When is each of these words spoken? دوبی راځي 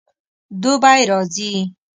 دوبی 0.61 0.97
راځي 1.09 1.51